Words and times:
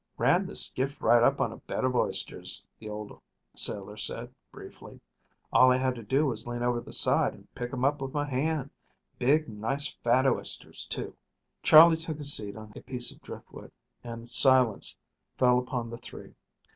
"Ran 0.17 0.47
the 0.47 0.55
skiff 0.55 0.99
right 0.99 1.21
up 1.21 1.39
on 1.39 1.51
a 1.51 1.57
bed 1.57 1.83
of 1.83 1.95
oysters," 1.95 2.67
the 2.79 2.89
old 2.89 3.21
sailor 3.55 3.97
said 3.97 4.33
briefly. 4.51 4.99
"All 5.53 5.71
I 5.71 5.77
had 5.77 5.93
to 5.93 6.01
do 6.01 6.25
was 6.25 6.47
lean 6.47 6.63
over 6.63 6.81
the 6.81 6.91
side 6.91 7.35
and 7.35 7.53
pick 7.53 7.71
'em 7.71 7.85
up 7.85 8.01
with 8.01 8.11
my 8.11 8.25
hand 8.27 8.71
big, 9.19 9.47
nice, 9.47 9.93
fat 9.93 10.25
oysters, 10.25 10.87
too." 10.87 11.15
Charley 11.61 11.97
took 11.97 12.17
a 12.19 12.23
seat 12.23 12.55
on 12.57 12.73
a 12.75 12.81
piece 12.81 13.11
of 13.11 13.21
driftwood, 13.21 13.71
and 14.03 14.27
silence 14.27 14.97
fell 15.37 15.59
upon 15.59 15.91
the 15.91 15.97
three. 15.97 16.33